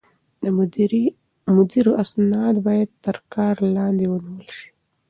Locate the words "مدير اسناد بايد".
1.57-2.89